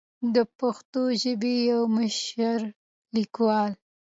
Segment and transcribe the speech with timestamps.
[0.33, 2.59] د پښتو ژبې يو مشر
[3.15, 3.71] ليکوال